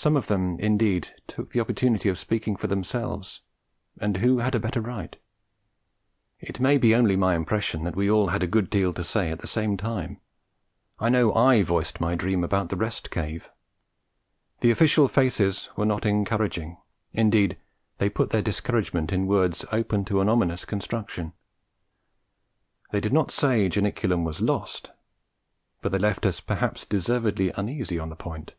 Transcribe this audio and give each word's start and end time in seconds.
Some 0.00 0.16
of 0.16 0.28
them, 0.28 0.60
indeed, 0.60 1.08
took 1.26 1.50
the 1.50 1.58
opportunity 1.58 2.08
of 2.08 2.20
speaking 2.20 2.54
for 2.54 2.68
themselves; 2.68 3.40
and 4.00 4.18
who 4.18 4.38
had 4.38 4.54
a 4.54 4.60
better 4.60 4.80
right? 4.80 5.16
It 6.38 6.60
may 6.60 6.78
be 6.78 6.94
only 6.94 7.16
my 7.16 7.34
impression 7.34 7.82
that 7.82 7.96
we 7.96 8.08
all 8.08 8.28
had 8.28 8.40
a 8.44 8.46
good 8.46 8.70
deal 8.70 8.92
to 8.92 9.02
say 9.02 9.32
at 9.32 9.40
the 9.40 9.48
same 9.48 9.76
time: 9.76 10.20
I 11.00 11.08
know 11.08 11.34
I 11.34 11.64
voiced 11.64 12.00
my 12.00 12.14
dream 12.14 12.44
about 12.44 12.68
the 12.68 12.76
Rest 12.76 13.10
Cave. 13.10 13.50
The 14.60 14.70
official 14.70 15.08
faces 15.08 15.68
were 15.74 15.84
not 15.84 16.06
encouraging; 16.06 16.78
indeed, 17.12 17.58
they 17.96 18.08
put 18.08 18.30
their 18.30 18.40
discouragement 18.40 19.12
in 19.12 19.26
words 19.26 19.64
open 19.72 20.04
to 20.04 20.20
an 20.20 20.28
ominous 20.28 20.64
construction. 20.64 21.32
They 22.92 23.00
did 23.00 23.12
not 23.12 23.32
say 23.32 23.68
Janiculum 23.68 24.22
was 24.22 24.40
lost, 24.40 24.92
but 25.80 25.90
they 25.90 25.98
left 25.98 26.24
us 26.24 26.38
perhaps 26.38 26.86
deservedly 26.86 27.50
uneasy 27.56 27.98
on 27.98 28.10
the 28.10 28.14
point. 28.16 28.54